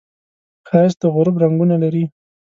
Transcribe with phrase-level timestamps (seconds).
[0.67, 2.05] ښایست د غروب رنګونه لري